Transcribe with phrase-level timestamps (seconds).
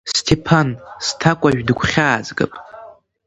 [0.13, 0.69] Сҭеԥан
[1.05, 2.49] сҭакәажә дыгәхьаазгаз.